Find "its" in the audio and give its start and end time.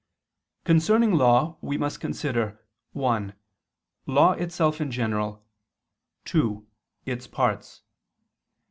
7.05-7.27